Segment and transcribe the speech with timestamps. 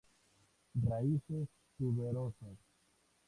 [0.83, 1.47] Raíces
[1.77, 2.57] tuberosas.